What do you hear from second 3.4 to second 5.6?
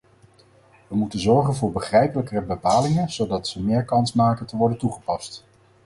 ze meer kans maken te worden toegepast.